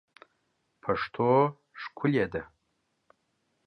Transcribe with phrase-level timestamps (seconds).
[0.83, 1.29] پښتو
[1.81, 2.43] ښکلې ده